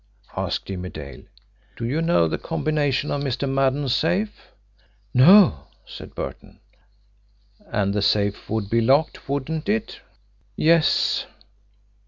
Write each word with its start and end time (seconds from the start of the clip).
asked 0.35 0.65
Jimmie 0.65 0.89
Dale. 0.89 1.25
"Do 1.77 1.85
you 1.85 2.01
know 2.01 2.27
the 2.27 2.39
combination 2.39 3.11
of 3.11 3.21
Mr. 3.21 3.47
Maddon's 3.47 3.93
safe?" 3.93 4.51
"No," 5.13 5.67
said 5.85 6.15
Burton 6.15 6.59
"And 7.71 7.93
the 7.93 8.01
safe 8.01 8.49
would 8.49 8.67
be 8.67 8.81
locked, 8.81 9.29
wouldn't 9.29 9.69
it?" 9.69 10.01
"Yes." 10.55 11.27